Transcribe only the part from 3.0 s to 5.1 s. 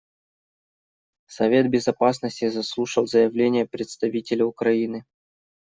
заявление представителя Украины.